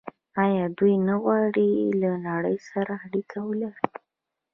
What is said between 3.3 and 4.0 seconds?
ولري؟